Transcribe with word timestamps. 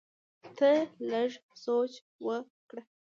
ته 0.57 0.71
لږ 1.09 1.31
سوچ 1.63 1.91
وکړه! 2.25 2.81